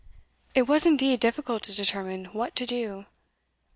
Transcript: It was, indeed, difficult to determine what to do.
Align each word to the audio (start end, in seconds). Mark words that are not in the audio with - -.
It 0.55 0.63
was, 0.67 0.87
indeed, 0.87 1.19
difficult 1.19 1.61
to 1.61 1.75
determine 1.75 2.25
what 2.33 2.55
to 2.55 2.65
do. 2.65 3.05